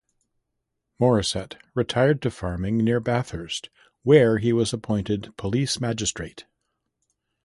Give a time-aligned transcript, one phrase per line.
[0.99, 3.69] Morisset retired to farming near Bathurst,
[4.01, 6.47] where he was appointed police magistrate.